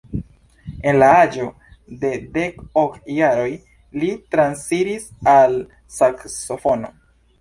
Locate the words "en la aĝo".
0.91-1.49